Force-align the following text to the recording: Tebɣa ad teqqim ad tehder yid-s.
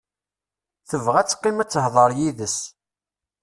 Tebɣa 0.89 1.17
ad 1.21 1.27
teqqim 1.27 1.57
ad 1.63 1.69
tehder 1.69 2.11
yid-s. 2.19 2.57